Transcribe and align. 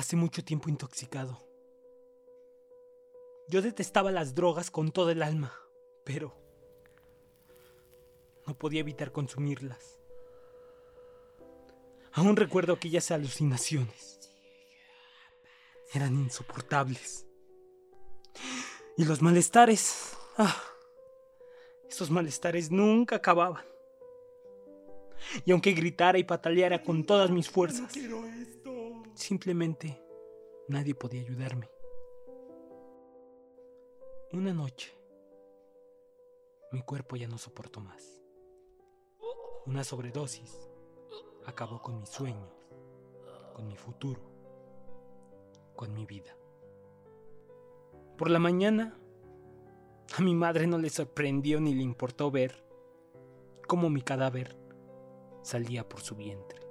Pasé 0.00 0.16
mucho 0.16 0.42
tiempo 0.42 0.70
intoxicado. 0.70 1.46
Yo 3.48 3.60
detestaba 3.60 4.10
las 4.10 4.34
drogas 4.34 4.70
con 4.70 4.92
todo 4.92 5.10
el 5.10 5.22
alma, 5.22 5.52
pero 6.04 6.34
no 8.46 8.56
podía 8.56 8.80
evitar 8.80 9.12
consumirlas. 9.12 10.00
Aún 12.12 12.36
recuerdo 12.36 12.72
aquellas 12.72 13.10
alucinaciones. 13.10 14.32
Eran 15.92 16.14
insoportables. 16.14 17.26
Y 18.96 19.04
los 19.04 19.20
malestares. 19.20 20.16
Ah, 20.38 20.62
esos 21.86 22.10
malestares 22.10 22.70
nunca 22.70 23.16
acababan. 23.16 23.66
Y 25.44 25.52
aunque 25.52 25.72
gritara 25.72 26.18
y 26.18 26.24
pataleara 26.24 26.82
con 26.82 27.04
todas 27.04 27.30
mis 27.30 27.50
fuerzas, 27.50 27.92
simplemente 29.20 30.02
nadie 30.68 30.94
podía 30.94 31.20
ayudarme. 31.20 31.70
Una 34.32 34.54
noche, 34.54 34.96
mi 36.72 36.82
cuerpo 36.82 37.16
ya 37.16 37.28
no 37.28 37.36
soportó 37.36 37.80
más. 37.80 38.22
Una 39.66 39.84
sobredosis 39.84 40.70
acabó 41.44 41.82
con 41.82 42.00
mis 42.00 42.08
sueños, 42.08 42.52
con 43.54 43.66
mi 43.66 43.76
futuro, 43.76 44.22
con 45.76 45.92
mi 45.92 46.06
vida. 46.06 46.36
Por 48.16 48.30
la 48.30 48.38
mañana, 48.38 48.98
a 50.16 50.22
mi 50.22 50.34
madre 50.34 50.66
no 50.66 50.78
le 50.78 50.90
sorprendió 50.90 51.60
ni 51.60 51.74
le 51.74 51.82
importó 51.82 52.30
ver 52.30 52.64
cómo 53.66 53.90
mi 53.90 54.02
cadáver 54.02 54.56
salía 55.42 55.88
por 55.88 56.00
su 56.00 56.16
vientre. 56.16 56.69